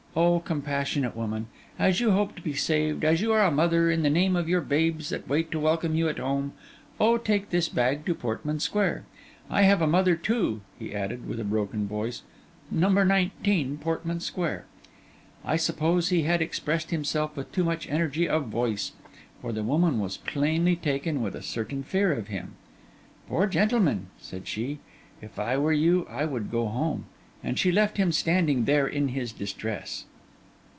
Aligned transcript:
Oh, 0.13 0.41
compassionate 0.41 1.15
woman, 1.15 1.47
as 1.79 2.01
you 2.01 2.11
hope 2.11 2.35
to 2.35 2.41
be 2.41 2.53
saved, 2.53 3.05
as 3.05 3.21
you 3.21 3.31
are 3.31 3.45
a 3.45 3.49
mother, 3.49 3.89
in 3.89 4.01
the 4.03 4.09
name 4.09 4.35
of 4.35 4.49
your 4.49 4.59
babes 4.59 5.07
that 5.07 5.25
wait 5.29 5.51
to 5.51 5.59
welcome 5.59 5.95
you 5.95 6.09
at 6.09 6.19
home, 6.19 6.51
oh, 6.99 7.17
take 7.17 7.49
this 7.49 7.69
bag 7.69 8.05
to 8.05 8.13
Portman 8.13 8.59
Square! 8.59 9.05
I 9.49 9.61
have 9.61 9.81
a 9.81 9.87
mother, 9.87 10.17
too,' 10.17 10.59
he 10.77 10.93
added, 10.93 11.29
with 11.29 11.39
a 11.39 11.45
broken 11.45 11.87
voice. 11.87 12.23
'Number 12.69 13.05
19, 13.05 13.77
Portman 13.77 14.19
Square.' 14.19 14.65
I 15.45 15.55
suppose 15.55 16.09
he 16.09 16.23
had 16.23 16.41
expressed 16.41 16.89
himself 16.91 17.37
with 17.37 17.49
too 17.53 17.63
much 17.63 17.87
energy 17.89 18.27
of 18.27 18.47
voice; 18.47 18.91
for 19.41 19.53
the 19.53 19.63
woman 19.63 19.97
was 20.01 20.17
plainly 20.17 20.75
taken 20.75 21.21
with 21.21 21.35
a 21.35 21.41
certain 21.41 21.83
fear 21.83 22.11
of 22.11 22.27
him. 22.27 22.55
'Poor 23.29 23.47
gentleman!' 23.47 24.07
said 24.19 24.45
she. 24.45 24.79
'If 25.21 25.39
I 25.39 25.55
were 25.55 25.71
you, 25.71 26.05
I 26.09 26.25
would 26.25 26.51
go 26.51 26.65
home.' 26.67 27.05
And 27.43 27.57
she 27.57 27.71
left 27.71 27.97
him 27.97 28.11
standing 28.11 28.65
there 28.65 28.85
in 28.87 29.07
his 29.07 29.31
distress. 29.31 30.05